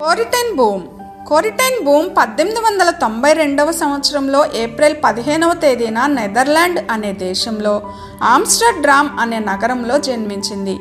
[0.00, 0.82] కోరిటెన్ boom
[1.26, 7.82] కొరిటెన్ boom పద్దెనిమిది వందల తొంభై రెండవ సంవత్సరంలో ఏప్రిల్ పదిహేనవ తేదీన నెదర్లాండ్ అనే దేశంలో
[8.22, 10.76] ఆమ్స్టర్డ్రామ్ అనే నగరంలో జన్మించింది.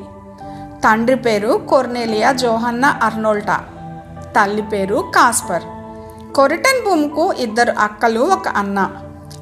[0.79, 3.63] తండ్రి పేరు కొర్నేలియా జోహన్నా అర్నోల్టా.
[4.35, 5.63] తల్లి పేరు కాస్పర్.
[6.35, 8.91] కొరిటెన్ బూమ్కు ఇద్దరు అక్కలు ఒక అన్న.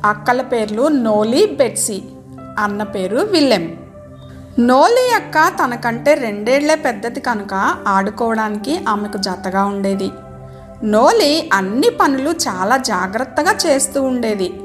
[0.06, 2.02] అక్కల పేర్లు నోలీ బెట్సీ.
[2.60, 3.78] అన్న పేరు విల్లెం
[4.60, 10.12] నోలి అక్క తనకంటే రెండేళ్ళే పెద్దది కనుక ఆడుకోవడానికి ఆమెకు జతగా ఉండేది.
[10.84, 14.60] నోలి అన్ని పనులు చాలా జాగ్రత్తగా చేస్తూ ఉండేది.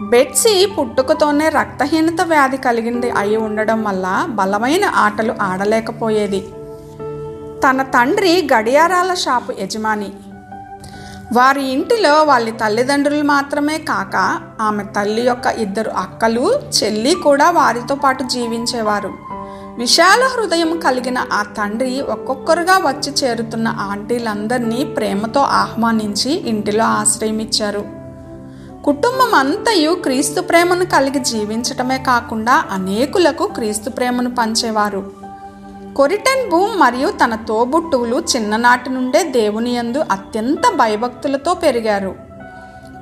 [0.00, 6.40] బెట్సీ పుట్టుకతోనే రక్తహీనత వ్యాధి కలిగింది అయి ఉండడం వల్ల బలమైన ఆటలు ఆడలేకపోయేది.
[7.68, 10.12] తన తండ్రి గడియారాల షాపు యజమాని.
[11.32, 18.22] వారి ఇంటిలో వాళ్ళ తల్లిదండ్రులు మాత్రమే కాక ఆమె తల్లి యొక్క ఇద్దరు అక్కలు చెల్లి కూడా వారితో పాటు
[18.22, 19.10] జీవించేవారు.
[19.78, 27.84] విశాల హృదయం కలిగిన ఆ తండ్రి ఒక్కొక్కరుగా వచ్చి చేరుతున్న ఆంటీలందరినీ ప్రేమతో ఆహ్వానించి ఇంటిలో ఆశ్రయం ఇచ్చారు
[28.84, 35.21] కుటుంబం అంతయు క్రీస్తు ప్రేమను కలిగి జీవించటమే కాకుండా అనేకులకు క్రీస్తు ప్రేమను పంచేవారు.
[35.96, 42.14] కొరిటెన్ భూమ్ మరియు తన తోబుట్టువులు చిన్ననాటి నుండే దేవుని యందు అత్యంత భయభక్తులతో పెరిగారు.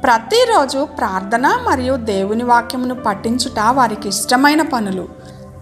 [0.02, 5.08] ప్రతిరోజు ప్రార్థన మరియు దేవుని వాక్యమును పఠించుట వారికి ఇష్టమైన పనులు.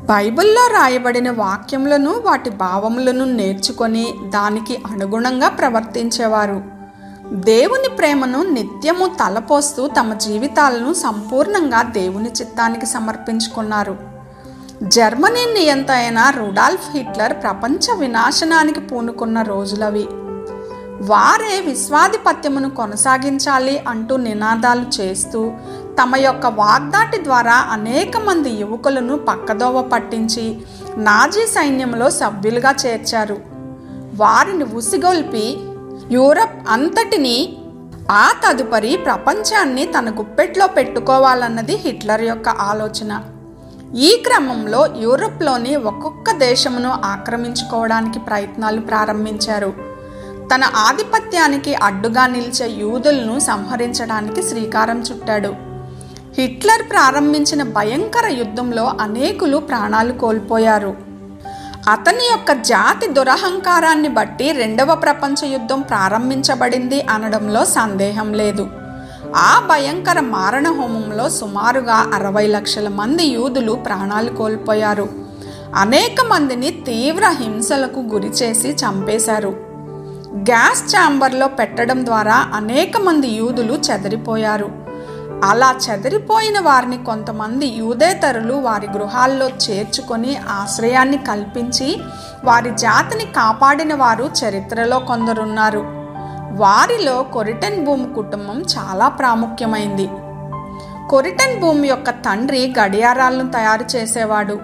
[0.03, 6.63] బైబిల్లో రాయబడిన వాక్యములను వాటి భావములను నేర్చుకొని దానికి అనుగుణంగా ప్రవర్తించేవారు.
[7.33, 14.18] దేవుని ప్రేమను నిత్యము తలపోస్తూ తమ జీవితాలను సంపూర్ణంగా దేవుని చిత్తానికి సమర్పించుకున్నారు.
[14.83, 20.09] జర్మనీ నియంత అయిన రుడాల్ఫ్ హిట్లర్ ప్రపంచ వినాశనానికి పూనుకున్న రోజులవి.
[21.01, 25.53] వారే విశ్వాధిపత్యమును కొనసాగించాలి అంటూ నినాదాలు చేస్తూ
[26.03, 30.59] తమ యొక్క వాగ్దాటి ద్వారా అనేక మంది యువకులను పక్కదోవ పట్టించి
[30.97, 33.37] నాజీ సైన్యంలో సభ్యులుగా చేర్చారు.
[34.15, 35.61] వారిని ఉసిగొల్పి
[36.11, 37.57] యూరప్ అంతటిని
[38.11, 43.21] ఆ తదుపరి ప్రపంచాన్ని తన గుప్పెట్లో పెట్టుకోవాలన్నది హిట్లర్ యొక్క ఆలోచన.
[43.97, 49.75] ఈ క్రమంలో యూరప్లోని ఒక్కొక్క దేశమును ఆక్రమించుకోవడానికి ప్రయత్నాలు ప్రారంభించారు.
[50.55, 55.55] తన ఆధిపత్యానికి అడ్డుగా నిలిచే యూదులను సంహరించడానికి శ్రీకారం చుట్టాడు.
[56.39, 60.97] హిట్లర్ ప్రారంభించిన భయంకర యుద్ధంలో అనేకులు ప్రాణాలు కోల్పోయారు.
[61.91, 68.69] అతని యొక్క జాతి దురహంకారాన్ని బట్టి రెండవ ప్రపంచ యుద్ధం ప్రారంభించబడింది అనడంలో సందేహం లేదు.
[69.37, 75.09] ఆ భయంకర మారణ హోమంలో సుమారుగా అరవై లక్షల మంది యూదులు ప్రాణాలు కోల్పోయారు.
[75.75, 79.49] అనేక మందిని తీవ్ర హింసలకు గురి చేసి చంపేశారు.
[80.37, 84.71] గ్యాస్ ఛాంబర్లో పెట్టడం ద్వారా అనేక మంది యూదులు చెదిరిపోయారు.
[85.45, 92.01] అలా చెదిరిపోయిన వారిని కొంతమంది యూదేతరులు వారి గృహాల్లో చేర్చుకొని ఆశ్రయాన్ని కల్పించి
[92.45, 95.98] వారి జాతిని కాపాడిన వారు చరిత్రలో కొందరున్నారు.
[96.57, 100.09] వారిలో కొరిటెన్ భూమి కుటుంబం చాలా ప్రాముఖ్యమైంది.
[101.11, 104.59] కొరిటెన్ భూమి యొక్క తండ్రి గడియారాలను తయారు చేసేవాడు.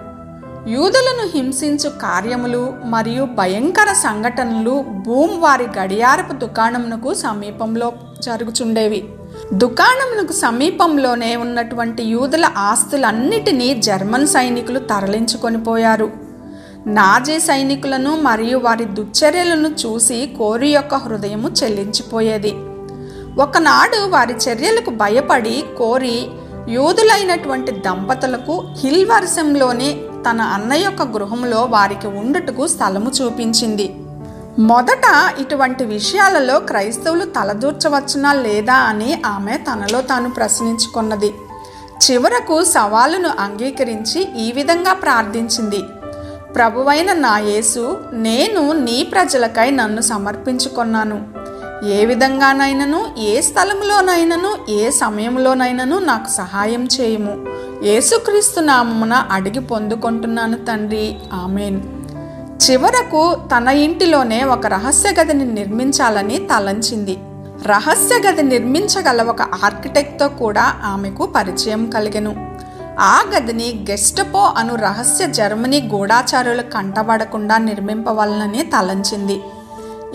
[0.67, 9.09] యూదులను హింసించు కార్యములు మరియు భయంకర సంఘటనలు భూమ్ వారి గడియారపు దుకాణమునకు సమీపంలో జరుగుచుండేవి.
[9.53, 16.24] దుకాణమునకు సమీపంలోనే ఉన్నటువంటి యూదుల ఆస్తులన్నిటినీ జర్మన్ సైనికులు తరలించుకొని పోయారు.
[16.87, 22.51] నాజీ సైనికులను మరియు వారి దుశ్చర్యలను చూసి కోరి యొక్క హృదయము చెల్లించిపోయేది.
[23.41, 26.27] ఒకనాడు వారి చర్యలకు భయపడి కోరి
[26.69, 29.97] యూదులైనటువంటి దంపతులకు హిల్ వర్షంలోనే
[30.29, 33.95] తన అన్న యొక్క గృహంలో వారికి ఉండుటకు స్థలము చూపించింది.
[34.59, 41.33] మొదట ఇటువంటి విషయాలలో క్రైస్తవులు తలదూర్చవచ్చునా లేదా అని ఆమె తనలో తాను ప్రశ్నించుకున్నది.
[42.05, 45.83] చివరకు సవాలును అంగీకరించి ఈ విధంగా ప్రార్థించింది.
[46.55, 51.23] ప్రభువైన నా యేసు నేను నీ ప్రజలకై నన్ను సమర్పించుకున్నాను.
[51.87, 57.45] ఏ విధంగానైనను ఏ స్థలంలోనైనను ఏ సమయంలోనైనను నాకు సహాయం చేయము.
[57.83, 61.15] యేసుక్రీస్తు నామమున అడిగి పొందుకుంటున్నాను తండ్రి.
[61.33, 61.81] ఆమెన్.
[62.71, 67.17] చివరకు తన ఇంటిలోనే ఒక రహస్య గదిని నిర్మించాలని తలంచింది.
[67.65, 72.55] రహస్య గది నిర్మించగల ఒక ఆర్కిటెక్ట్తో కూడా ఆమెకు పరిచయం కలిగెను.
[72.99, 79.41] ఆ గదిని గెస్టపో అను రహస్య జర్మనీ గూఢాచారులు కంటబడకుండా నిర్మింపవలనని తలంచింది.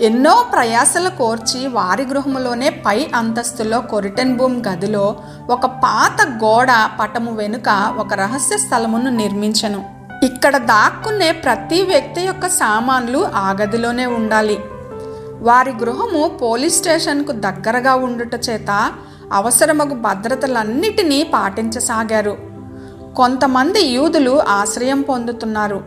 [0.01, 5.15] ఎన్నో ప్రయాసలు కోర్చి వారి గృహములోనే పై అంతస్తులో కొరిటెన్ భూమ్ గదిలో
[5.49, 6.67] ఒక పాత గోడ
[6.99, 9.85] పటము వెనుక ఒక రహస్య స్థలమును నిర్మించను.
[10.23, 14.59] ఇక్కడ దాక్కునే ప్రతి వ్యక్తి యొక్క సామాన్లు ఆ గదిలోనే ఉండాలి.
[15.39, 18.91] వారి గృహము పోలీస్ స్టేషన్కు దగ్గరగా ఉండుట చేత
[19.33, 22.50] అవసరమగు భద్రతలన్నిటినీ పాటించసాగారు.
[23.15, 25.83] కొంతమంది యూదులు ఆశ్రయం పొందుతున్నారు.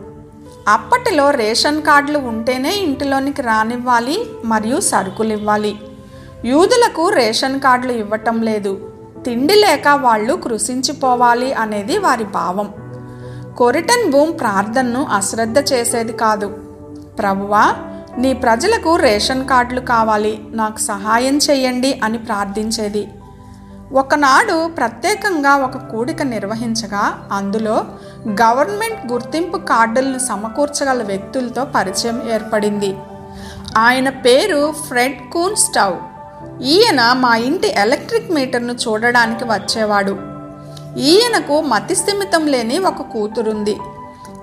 [0.67, 5.75] అప్పటిలో రేషన్ కార్డులు ఉంటేనే ఇంటిలోనికి రానివ్వాలి మరియు సరుకులు ఇవ్వాలి
[6.45, 8.91] యూదులకు రేషన్ కార్డులు ఇవ్వటం లేదు.
[9.25, 12.73] తిండి లేక వాళ్ళు కృషించిపోవాలి అనేది వారి భావం.
[13.57, 16.47] కొరిటన్ భూమ్ ప్రార్థనను అశ్రద్ధ చేసేది కాదు.
[17.19, 17.75] ప్రభువా
[18.17, 20.39] నీ ప్రజలకు రేషన్ కార్డులు కావాలి.
[20.51, 23.07] నాకు సహాయం చేయండి అని ప్రార్థించేది.
[23.93, 27.85] ఒకనాడు ప్రత్యేకంగా ఒక కూడిక నిర్వహించగా అందులో
[28.29, 32.95] గవర్నమెంట్ గుర్తింపు కార్డులను సమకూర్చగల వ్యక్తులతో పరిచయం ఏర్పడింది.
[33.77, 35.95] ఆయన పేరు ఫ్రెడ్ కూన్ స్టవ్
[36.61, 40.17] ఈయన మా ఇంటి ఎలక్ట్రిక్ మీటర్ను చూడడానికి వచ్చేవాడు.
[40.97, 43.77] ఈయనకు మతిస్థిమితం లేని ఒక కూతురుంది.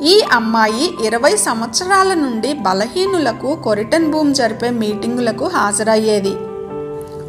[0.03, 6.37] ఈ అమ్మాయి ఇరవై సంవత్సరాల నుండి బలహీనులకు కొరిటన్ భూమి జరిపే మీటింగులకు హాజరయ్యేది.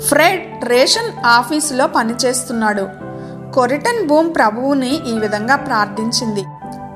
[0.08, 2.88] ఫ్రెడ్ రేషన్ ఆఫీసులో పనిచేస్తున్నాడు.
[3.54, 6.44] కొరిటన్ భూమ్ ప్రభువుని ఈ విధంగా ప్రార్థించింది.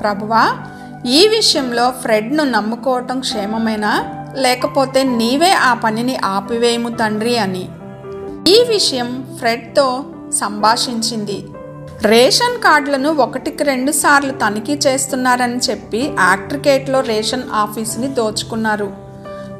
[0.01, 0.57] ప్రభువా
[1.05, 4.05] ఈ విషయంలో ఫ్రెడ్ను నమ్ముకోవటం క్షేమమేనా?
[4.35, 7.69] లేకపోతే నీవే ఆ పనిని ఆపివేయము తండ్రి అని.
[8.47, 10.03] ఈ విషయం ఫ్రెడ్తో
[10.33, 11.45] సంభాషించింది.
[12.01, 19.06] రేషన్ కార్డులను ఒకటికి రెండు సార్లు తనిఖీ చేస్తున్నారని చెప్పి యాక్ట్రికేట్లో రేషన్ ఆఫీసుని దోచుకున్నారు.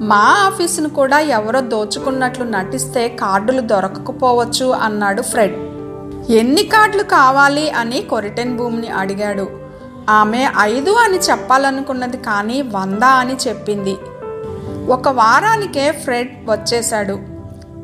[0.01, 5.55] మా ఆఫీసును కూడా ఎవరో దోచుకున్నట్లు నటిస్తే కార్డులు దొరకకపోవచ్చు అన్నాడు ఫ్రెడ్.
[6.31, 9.49] ఎన్ని కార్డులు కావాలి అని కొరిటెన్ భూమిని అడిగాడు.
[10.09, 13.97] ఆమె ఐదు అని చెప్పాలనుకున్నది కానీ వంద అని చెప్పింది.
[14.91, 17.19] ఒక వారానికే ఫ్రెడ్ వచ్చేశాడు.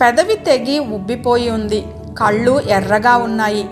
[0.01, 1.85] పెదవి తెగి ఉబ్బిపోయి ఉంది.
[2.19, 3.69] కళ్ళు ఎర్రగా ఉన్నాయి.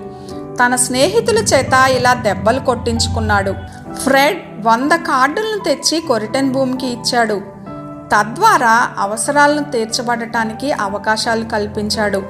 [0.66, 3.56] తన స్నేహితుల చేత ఇలా దెబ్బలు కొట్టించుకున్నాడు.
[3.94, 7.51] ఫ్రెడ్ వంద కార్డులను తెచ్చి కొరిటెన్ భూమికి ఇచ్చాడు.
[8.14, 12.24] తద్వారా అవసరాలను తీర్చబడటానికి అవకాశాలు కల్పించాడు.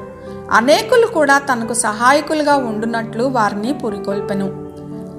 [0.51, 4.47] అనేకులు కూడా తనకు సహాయకులుగా ఉండునట్లు వారిని పురికొల్పెను.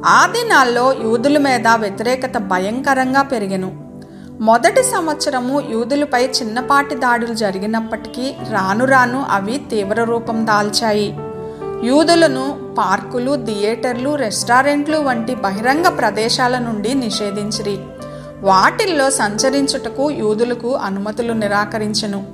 [0.06, 3.84] ఆ దినాల్లో యూదుల మీద వ్యతిరేకత భయంకరంగా పెరిగెను.
[4.40, 11.18] మొదటి సంవత్సరము యూదులపై చిన్నపాటి దాడులు జరిగినప్పటికీ రాను రాను అవి తీవ్ర రూపం దాల్చాయి.
[11.82, 17.78] యూదులను పార్కులు థియేటర్లు రెస్టారెంట్లు వంటి బహిరంగ ప్రదేశాల నుండి నిషేధించిరి.
[18.42, 22.26] వాటిల్లో సంచరించుటకు యూదులకు అనుమతులు నిరాకరించెను.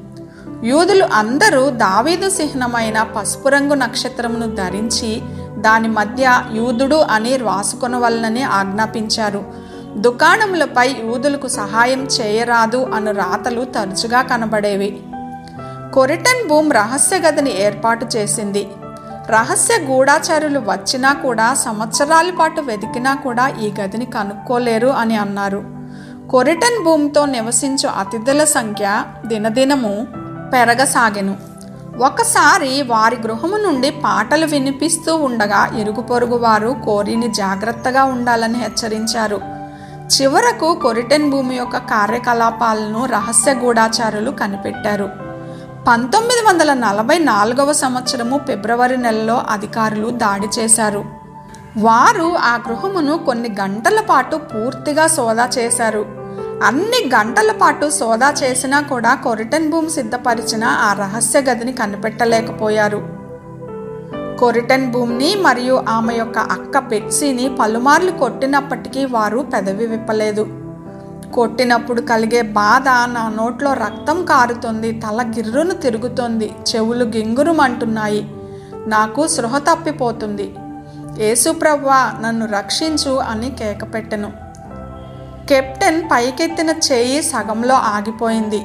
[0.65, 5.23] యూదులు అందరూ దావీదు చిహ్నమైన పసుపు రంగు నక్షత్రమును ధరించి
[5.59, 9.45] దాని మధ్య యూదుడు అని రాసుకొనవలనని ఆజ్ఞాపించారు.
[9.97, 15.03] దుకాణములపై యూదులకు సహాయం చేయరాదు అను రాతలు తరచుగా కనబడేవి.
[15.95, 18.69] కొరిటన్ భూమ్ రహస్య గదిని ఏర్పాటు చేసింది.
[19.31, 25.78] రహస్య గూఢాచారులు వచ్చినా కూడా సంవత్సరాల పాటు వెతికినా కూడా ఈ గదిని కనుక్కోలేరు అని అన్నారు.
[26.31, 30.07] కొరిటన్ భూమితో నివసించు అతిథుల సంఖ్య దినదినము
[30.53, 31.37] పెరగసాగెను.
[31.99, 39.41] ఒకసారి వారి గృహము నుండి పాటలు వినిపిస్తూ ఉండగా ఇరుగు పొరుగు వారు కోరిని జాగ్రత్తగా ఉండాలని హెచ్చరించారు.
[40.07, 45.11] చివరకు కొరిటెన్ భూమి యొక్క కార్యకలాపాలను రహస్య గూఢాచారులు కనిపెట్టారు.
[45.89, 51.05] పంతొమ్మిది వందల నలభై నాలుగవ సంవత్సరము ఫిబ్రవరి నెలలో అధికారులు దాడి చేశారు.
[51.77, 56.18] వారు ఆ గృహమును కొన్ని గంటల పాటు పూర్తిగా సోదా చేశారు.
[56.63, 63.09] అన్ని గంటల పాటు సోదా చేసినా కూడా కొరిటన్ భూమి సిద్ధపరిచిన ఆ రహస్య గదిని కనిపెట్టలేకపోయారు.
[64.39, 70.47] కొరిటన్ భూమిని మరియు ఆమె యొక్క అక్క పెట్సీని పలుమార్లు కొట్టినప్పటికీ వారు పెదవి విప్పలేదు.
[71.35, 78.35] కొట్టినప్పుడు కలిగే బాధ నా నోట్లో రక్తం కారుతుంది తల గిర్రును తిరుగుతోంది చెవులు గింగురుమంటున్నాయి.
[78.87, 80.55] నాకు సృహ తప్పిపోతుంది.
[81.19, 84.48] యేసుప్రవ్వా నన్ను రక్షించు అని కేకపెట్టెను.
[85.49, 88.65] కెప్టెన్ పైకెత్తిన చేయి సగంలో ఆగిపోయింది.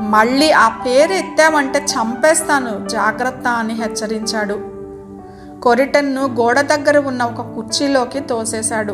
[0.00, 4.60] మళ్ళీ ఆ పేరు ఎత్తామంటే చంపేస్తాను జాగ్రత్త అని హెచ్చరించాడు.
[5.60, 8.92] కొరిటన్ను గోడ దగ్గర ఉన్న ఒక కుర్చీలోకి తోసేశాడు.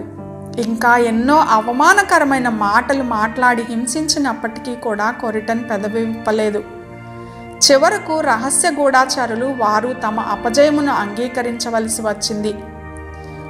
[0.60, 6.64] ఇంకా ఎన్నో అవమానకరమైన మాటలు మాట్లాడి హింసించినప్పటికీ కూడా కొరిటన్ పెదవి విప్పలేదు
[7.64, 12.54] చివరకు రహస్య గూఢాచారులు వారు తమ అపజయమును అంగీకరించవలసి వచ్చింది.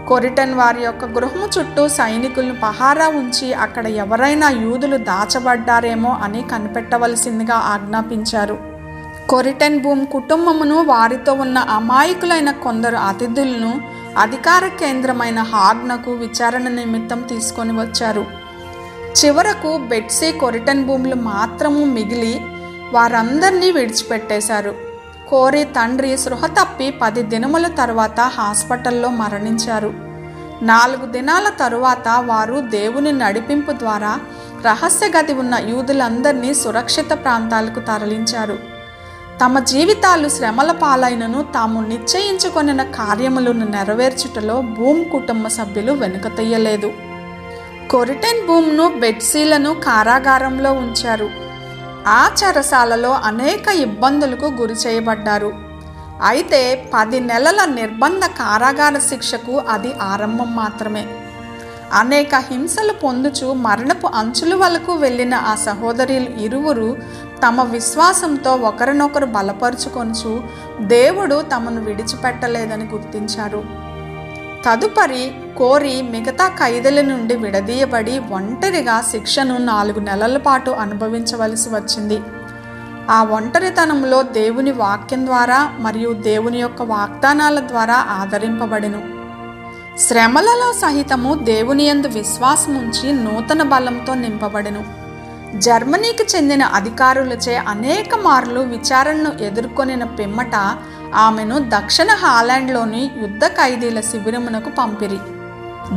[0.08, 8.58] కొరిటన్ వారి యొక్క గృహము చుట్టూ సైనికులను పహారా ఉంచి అక్కడ ఎవరైనా యూదులు దాచబడ్డారేమో అని కనిపెట్టవలసిందిగా ఆజ్ఞాపించారు.
[9.28, 13.80] కొరిటన్ భూమ్ కుటుంబమును వారితో ఉన్న అమాయకులైన కొందరు అతిథులను
[14.18, 18.24] అధికార కేంద్రమైన హాగ్నకు విచారణ నిమిత్తం తీసుకొని వచ్చారు.
[19.18, 22.40] చివరకు బెట్సీ కొరిటన్ భూములు మాత్రము మిగిలి
[22.92, 24.87] వారందరినీ విడిచిపెట్టేశారు.
[25.28, 29.94] కోరి తండ్రి సృహ తప్పి పది దినముల తరువాత హాస్పిటల్లో మరణించారు.
[30.62, 34.18] నాలుగు దినాల తరువాత వారు దేవుని నడిపింపు ద్వారా
[34.64, 38.58] రహస్య గది ఉన్న యూదులందరినీ సురక్షిత ప్రాంతాలకు తరలించారు.
[39.40, 46.92] తమ జీవితాలు శ్రమల పాలైనను తాము నిశ్చయించుకొనిన కార్యములను నెరవేర్చుటలో భూమ్ కుటుంబ సభ్యులు వెనుకతీయలేదు
[47.90, 51.47] కొరిటెన్ బూమ్ను బెడ్సీలను కారాగారంలో ఉంచారు.
[52.08, 55.50] ఆ చెరసాలలో అనేక ఇబ్బందులకు గురి చేయబడ్డారు.
[56.26, 56.60] అయితే
[56.94, 61.04] పది నెలల నిర్బంధ కారాగార శిక్షకు అది ఆరంభం మాత్రమే.
[61.92, 66.88] అనేక హింసలు పొందుచు మరణపు అంచుల వరకు వెళ్ళిన ఆ సహోదరులు ఇరువురు
[67.44, 70.32] తమ విశ్వాసంతో ఒకరినొకరు బలపరుచుకొనుచు
[70.96, 73.62] దేవుడు తమను విడిచిపెట్టలేదని గుర్తించారు.
[74.64, 82.20] తదుపరి కోరి మిగతా ఖైదీల నుండి విడదీయబడి ఒంటరిగా శిక్షను నాలుగు నెలల పాటు అనుభవించవలసి వచ్చింది.
[83.10, 89.02] ఆ ఒంటరితనంలో దేవుని వాక్యం ద్వారా మరియు దేవుని యొక్క వాగ్దానాల ద్వారా ఆదరింపబడెను.
[89.98, 94.84] శ్రమలలో సహితము దేవుని యందు విశ్వాసముంచి నూతన బలంతో నింపబడెను.
[95.54, 100.54] జర్మనీకి చెందిన అధికారులచే అనేక మార్లు విచారణను ఎదుర్కొనిన పిమ్మట
[101.14, 105.18] ఆమెను దక్షిణ హాలాండ్లోని యుద్ధ ఖైదీల శిబిరమునకు పంపిరి.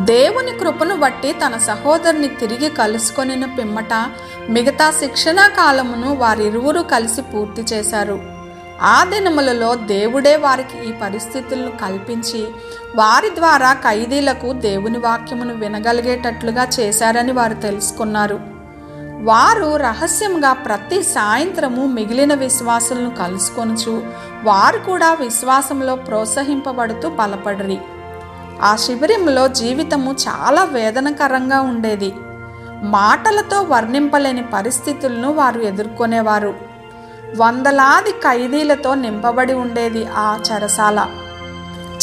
[0.05, 3.93] దేవుని కృపను బట్టి తన సహోదరుని తిరిగి కలుసుకొనిన పిమ్మట
[4.49, 8.19] మిగతా శిక్షణా కాలమును వారిరువురు కలిసి పూర్తి చేశారు.
[8.81, 12.47] ఆ దినములలో దేవుడే వారికి ఈ పరిస్థితులను కల్పించి
[12.95, 18.50] వారి ద్వారా ఖైదీలకు దేవుని వాక్యమును వినగలిగేటట్లుగా చేశారని వారు తెలుసుకున్నారు.
[19.21, 24.03] వారు రహస్యంగా ప్రతి సాయంత్రము మిగిలిన విశ్వాసులను కలుసుకొనుచు
[24.43, 27.81] వారు కూడా విశ్వాసంలో ప్రోత్సహింపబడుతూ బలపడరి.
[28.61, 32.13] ఆ శిబిరంలో జీవితము చాలా వేదనకరంగా ఉండేది.
[32.83, 36.53] మాటలతో వర్ణింపలేని పరిస్థితులను వారు ఎదుర్కొనేవారు.
[37.37, 41.07] వందలాది ఖైదీలతో నింపబడి ఉండేది ఆ చెరసాల.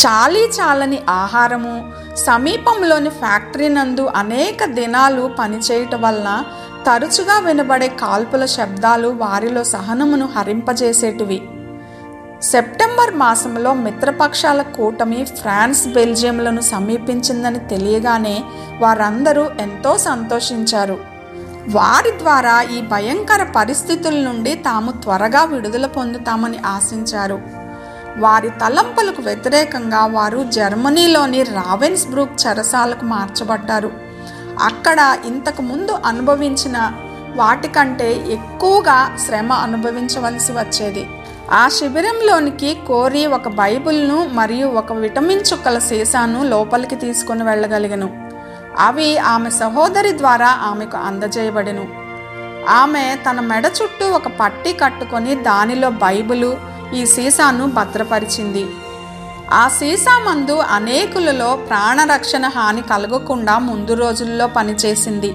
[0.06, 6.44] చాలీ చాలని ఆహారము సమీపంలోని ఫ్యాక్టరీ నందు అనేక దినాలు పనిచేయటం వలన
[6.88, 11.42] తరచుగా వినబడే కాల్పుల శబ్దాలు వారిలో సహనమును హరింపజేసేటివి.
[12.42, 18.44] సెప్టెంబర్ మాసంలో మిత్రపక్షాల కూటమి ఫ్రాన్స్ బెల్జియంలను సమీపించిందని తెలియగానే
[18.78, 20.98] వారందరూ ఎంతో సంతోషించారు.
[21.68, 27.42] వారి ద్వారా ఈ భయంకర పరిస్థితుల నుండి తాము త్వరగా విడుదల పొందుతామని ఆశించారు.
[28.18, 34.07] వారి తలంపులకు వ్యతిరేకంగా వారు జర్మనీలోని రావెన్స్బ్రూక్ చెరసాలకు మార్చబడ్డారు.
[34.60, 36.92] అక్కడ ఇంతకు ముందు అనుభవించిన
[37.34, 41.10] వాటికంటే ఎక్కువగా శ్రమ అనుభవించవలసి వచ్చేది.
[41.50, 48.30] ఆ శిబిరంలోనికి కోరి ఒక బైబిల్ను మరియు ఒక విటమిన్ చుక్కల సీసాను లోపలికి తీసుకుని వెళ్ళగలిగను.
[48.78, 51.88] అవి ఆమె సహోదరి ద్వారా ఆమెకు అందజేయబడెను.
[52.68, 56.56] ఆమె తన మెడ చుట్టూ ఒక పట్టి కట్టుకొని దానిలో బైబిలు
[56.94, 58.66] ఈ సీసాను భద్రపరిచింది.
[59.52, 65.30] ఆ సీసా మందు అనేకులలో ప్రాణరక్షణ హాని కలగకుండా ముందు రోజుల్లో పనిచేసింది.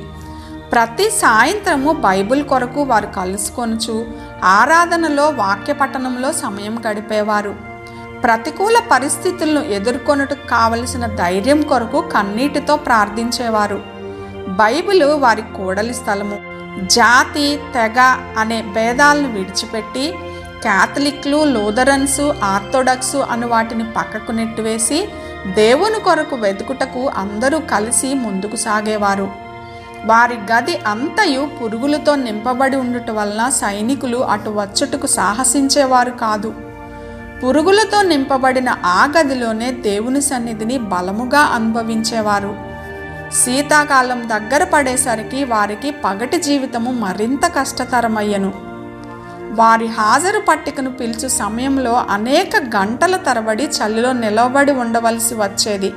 [0.71, 4.05] ప్రతి సాయంత్రము బైబిల్ కొరకు వారు కలుసుకొనుచు
[4.43, 7.55] ఆరాధనలో వాక్యపఠనంలో సమయం గడిపేవారు.
[8.23, 13.81] ప్రతికూల పరిస్థితులను ఎదుర్కొనుటకు కావలసిన ధైర్యం కొరకు కన్నీటితో ప్రార్థించేవారు.
[14.47, 16.53] బైబిలు వారి కూడలి స్థలము.
[16.87, 17.99] జాతి తెగ
[18.37, 20.13] అనే భేదాలను విడిచిపెట్టి
[20.63, 25.09] క్యాథలిక్లు లూథరన్స్ ఆర్థోడాక్సు అను వాటిని పక్కకు నెట్టివేసి
[25.55, 29.31] దేవుని కొరకు వెతుకుటకు అందరూ కలిసి ముందుకు సాగేవారు.
[30.05, 36.53] వారి గది అంతయు పురుగులతో నింపబడి ఉండుట వలన సైనికులు అటు వచ్చుటకు సాహసించేవారు కాదు.
[37.43, 42.55] పురుగులతో నింపబడిన ఆ గదిలోనే దేవుని సన్నిధిని బలముగా అనుభవించేవారు.
[43.33, 48.72] శీతాకాలం దగ్గర పడేసరికి వారికి పగటి జీవితము మరింత కష్టతరమయ్యను.
[49.53, 55.93] వారి హాజరు పట్టికను పిలుచు సమయంలో అనేక గంటల తరబడి చలిలో నిలవబడి ఉండవలసి వచ్చేది.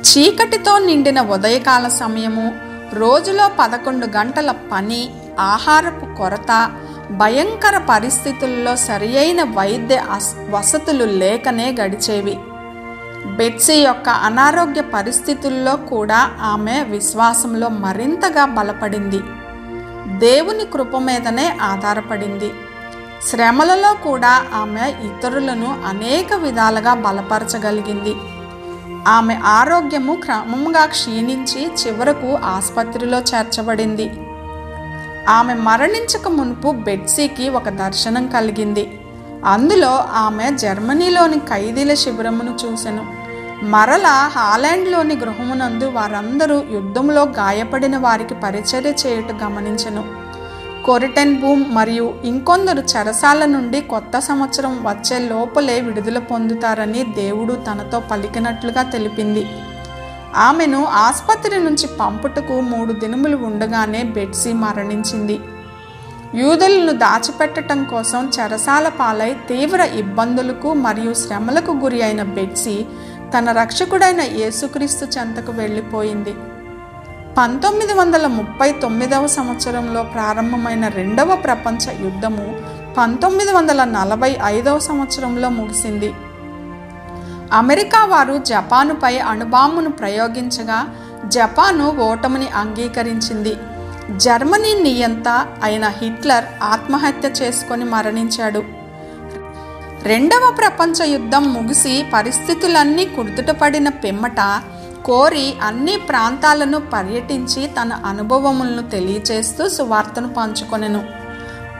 [0.00, 2.54] చీకటితో నిండిన ఉదయకాల సమయము
[2.92, 6.70] రోజులో పదకొండు గంటల పని ఆహారపు కొరత
[7.10, 12.38] భయంకర పరిస్థితుల్లో సరియైన వైద్య అస్- వసతులు లేకనే గడిచేవి.
[13.26, 19.20] బెట్సీ యొక్క అనారోగ్య పరిస్థితుల్లో కూడా ఆమె విశ్వాసంలో మరింతగా బలపడింది.
[20.06, 22.50] దేవుని కృప మీదనే ఆధారపడింది.
[23.26, 28.14] శ్రమలలో కూడా ఆమె ఇతరులను అనేక విధాలుగా బలపరచగలిగింది.
[29.08, 34.10] ఆమె ఆరోగ్యము క్రమంగా క్షీణించి చివరకు ఆసుపత్రిలో చేర్చబడింది.
[35.28, 39.00] ఆమె మరణించక మునుపు బెట్సీకి ఒక దర్శనం కలిగింది.
[39.44, 43.15] అందులో ఆమె జర్మనీలోని ఖైదీల శిబిరమును చూసెను.
[43.62, 50.04] మరల హాలాండ్లోని గృహమునందు వారందరూ యుద్ధంలో గాయపడిన వారికి పరిచర్య చేయుట గమనించెను.
[50.84, 58.82] కొరిటెన్ బూమ్ మరియు ఇంకొందరు చెరసాల నుండి కొత్త సంవత్సరం వచ్చే లోపలే విడుదల పొందుతారని దేవుడు తనతో పలికినట్లుగా
[58.82, 59.46] తెలిపింది.
[60.36, 65.40] ఆమెను ఆసుపత్రి నుంచి పంపుటకు మూడు దినములు ఉండగానే బెట్సీ మరణించింది.
[66.34, 72.86] యూదులను దాచిపెట్టడం కోసం చెరసాల పాలై తీవ్ర ఇబ్బందులకు మరియు శ్రమలకు గురి అయిన బెట్సీ
[73.34, 76.34] తన రక్షకుడైన యేసుక్రీస్తు చెంతకు వెళ్ళిపోయింది.
[77.38, 82.46] పంతొమ్మిది వందల ముప్పై తొమ్మిదవ సంవత్సరంలో ప్రారంభమైన రెండవ ప్రపంచ యుద్ధము
[82.98, 86.14] పంతొమ్మిది వందల నలభై ఐదవ సంవత్సరంలో ముగిసింది.
[87.52, 90.78] అమెరికా వారు జపానుపై అణుబాంబును ప్రయోగించగా
[91.24, 93.56] జపాను ఓటమిని అంగీకరించింది.
[94.16, 95.28] జర్మనీ నియంత
[95.62, 98.85] అయిన హిట్లర్ ఆత్మహత్య చేసుకొని మరణించాడు.
[100.06, 104.62] రెండవ ప్రపంచ యుద్ధం ముగిసి పరిస్థితులన్నీ కుదుటపడిన పిమ్మట
[105.04, 111.04] కోరి అన్ని ప్రాంతాలను పర్యటించి తన అనుభవములను తెలియచేస్తూ సువార్తను పంచుకొనెను.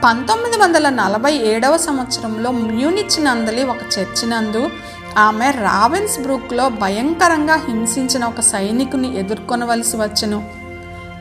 [0.03, 4.69] పంతొమ్మిది వందల నలభై ఏడవ సంవత్సరంలో మ్యూనిచ్ నందలి ఒక చర్చినందు
[5.17, 10.49] ఆమె రావెన్స్ బ్రూక్లో భయంకరంగా హింసించిన ఒక సైనికుని ఎదుర్కొనవలసి వచ్చెను.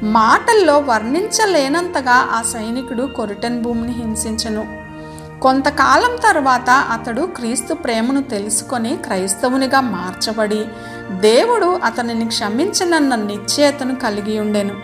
[0.03, 4.86] మాటల్లో వర్ణించలేనంతగా ఆ సైనికుడు కొరిటెన్ భూమిని హింసించెను.
[5.43, 10.65] కొంతకాలం తర్వాత అతడు క్రీస్తు ప్రేమను తెలుసుకొని క్రైస్తవునిగా మార్చబడి
[11.11, 14.75] దేవుడు అతనిని క్షమించనన్న నిశ్చయతను కలిగి ఉండెను.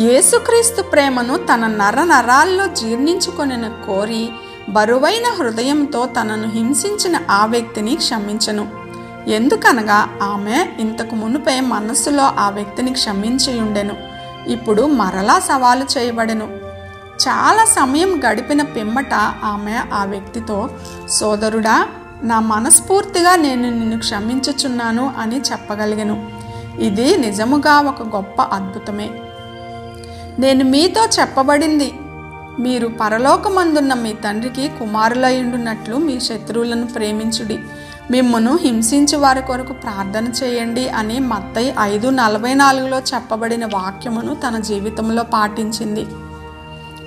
[0.00, 4.30] యేసుక్రీస్తు ప్రేమను తన నర నరాల్లో జీర్ణించుకొనిన కోరి
[4.68, 8.68] బరువైన హృదయంతో తనను హింసించిన ఆ వ్యక్తిని క్షమించను.
[9.30, 13.96] ఎందుకనగా ఆమె ఇంతకు మునుపే మనస్సులో ఆ వ్యక్తిని క్షమించి ఉండెను.
[14.46, 16.59] ఇప్పుడు మరలా సవాలు చేయబడెను.
[17.28, 20.70] చాలా సమయం గడిపిన పిమ్మట ఆమె ఆ వ్యక్తితో
[21.08, 21.88] సోదరుడా
[22.22, 26.30] నా మనస్ఫూర్తిగా నేను నిన్ను క్షమించుచున్నాను అని చెప్పగలిగాను.
[26.78, 29.10] ఇది నిజముగా ఒక గొప్ప అద్భుతమే.
[30.38, 31.92] నేను మీతో చెప్పబడింది.
[32.60, 37.58] మీరు పరలోకమందున్న మీ తండ్రికి కుమారులయ్యుండునట్లు మీ శత్రువులను ప్రేమించుడి.
[38.10, 45.22] మిమ్మను హింసించి వారి కొరకు ప్రార్థన చేయండి అని మత్తయి ఐదు నలభై నాలుగులో చెప్పబడిన వాక్యమును తన జీవితంలో
[45.22, 46.06] పాటించింది.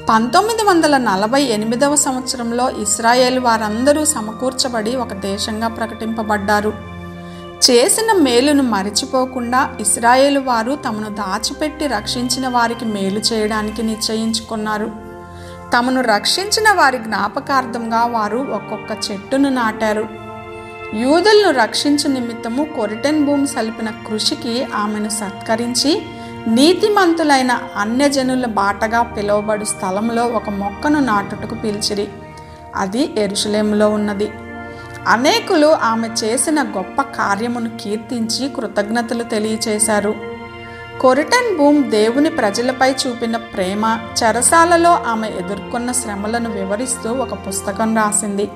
[0.10, 6.74] పంతొమ్మిది వందల నలభై ఎనిమిదవ సంవత్సరంలో ఇస్రాయేల్ వారందరూ సమకూర్చబడి ఒక దేశంగా ప్రకటింపబడ్డారు.
[7.72, 14.92] చేసిన మేలును మరిచిపోకుండా ఇస్రాయేల్ వారు తమను దాచిపెట్టి రక్షించిన వారికి మేలు చేయడానికి నిశ్చయించుకున్నారు.
[15.78, 20.08] తమను రక్షించిన వారి జ్ఞాపకార్థంగా వారు ఒక్కొక్క చెట్టును నాటారు.
[20.94, 26.02] యూదులను రక్షించు నిమిత్తము కొరిటెన్ భూమి సలిపిన కృషికి ఆమెను సత్కరించి
[26.48, 32.08] నీతిమంతులైన అన్యజనుల బాటగా పిలువబడు స్థలంలో ఒక మొక్కను నాటుటకు పిలిచిరి.
[32.76, 34.32] అది ఎరుషులేములో ఉన్నది.
[35.08, 40.16] అనేకులు ఆమె చేసిన గొప్ప కార్యమును కీర్తించి కృతజ్ఞతలు తెలియచేశారు.
[41.02, 48.50] కొరిటన్ భూమ్ దేవుని ప్రజలపై చూపిన ప్రేమ చెరసాలలో ఆమె ఎదుర్కొన్న శ్రమలను వివరిస్తూ ఒక పుస్తకం రాసింది.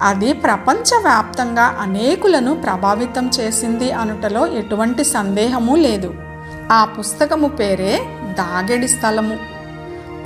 [0.00, 6.14] అది ప్రపంచవ్యాప్తంగా అనేకులను ప్రభావితం చేసింది అనుటలో ఎటువంటి సందేహము లేదు.
[6.72, 9.36] ఆ పుస్తకము పేరే దాగడి స్థలము.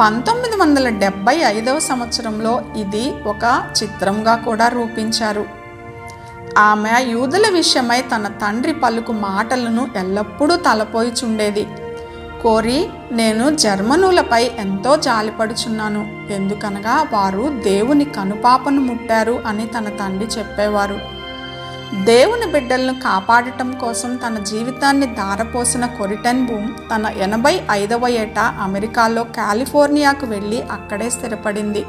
[0.01, 5.47] పంతొమ్మిది వందల డెబ్బై ఐదవ సంవత్సరంలో ఇది ఒక చిత్రంగా కూడా రూపించారు.
[6.59, 11.67] ఆమె యూదుల విషయమై తన తండ్రి పలుకు మాటలను ఎల్లప్పుడూ తలపోయిచుండేది
[12.43, 16.33] కోరి నేను జర్మనులపై ఎంతో జాలిపడుచున్నాను.
[16.33, 21.18] ఎందుకనగా వారు దేవుని కనుపాపను ముట్టారు అని తన తండ్రి చెప్పేవారు.
[21.95, 30.27] దేవుని బిడ్డలను కాపాడటం కోసం తన జీవితాన్ని దారపోసిన కొరిటన్ బూమ్ తన ఎనభై ఐదవ ఏట అమెరికాలో కాలిఫోర్నియాకు
[30.27, 31.87] వెళ్ళి అక్కడే స్థిరపడింది.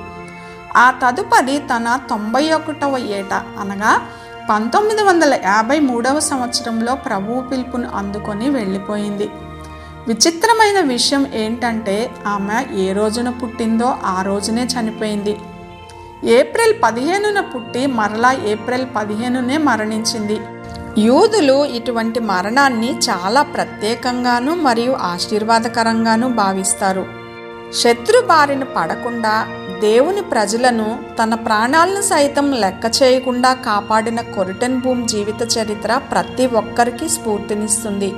[0.77, 4.01] ఆ తదుపరి తన తొంభై ఒకటవ ఏట అనగా
[4.49, 9.29] పంతొమ్మిది వందల యాభై మూడవ సంవత్సరంలో ప్రభువు పిలుపును అందుకొని వెళ్ళిపోయింది.
[10.07, 15.35] విచిత్రమైన విషయం ఏంటంటే ఆమె ఏ రోజున పుట్టిందో ఆ రోజునే చనిపోయింది.
[16.23, 20.39] ఏప్రిల్ పదిహేనున పుట్టి మరలా ఏప్రిల్ పదిహేనునే మరణించింది.
[20.97, 27.05] యూదులు ఇటువంటి మరణాన్ని చాలా ప్రత్యేకంగాను మరియు ఆశీర్వాదకరంగాను భావిస్తారు.
[27.73, 29.47] శత్రు బారిన పడకుండా
[29.79, 38.13] దేవుని ప్రజలను తన ప్రాణాలను సైతం లెక్క చేయకుండా కాపాడిన కొరిటన్ భూమ్ జీవిత చరిత్ర ప్రతి ఒక్కరికి స్ఫూర్తినిస్తుంది.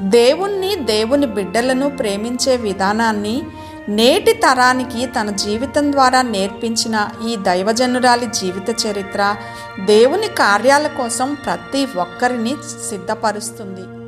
[0.00, 3.42] దేవుణ్ణి దేవుని బిడ్డలను ప్రేమించే విధానాన్ని
[3.90, 6.96] నేటి తరానికి తన జీవితం ద్వారా నేర్పించిన
[7.28, 9.36] ఈ దైవజనురాలి జీవిత చరిత్ర
[9.84, 12.54] దేవుని కార్యాల కోసం ప్రతి ఒక్కరిని
[12.90, 13.99] సిద్ధపరుస్తుంది.